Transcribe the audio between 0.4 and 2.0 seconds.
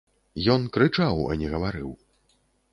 Ён крычаў, а не гаварыў.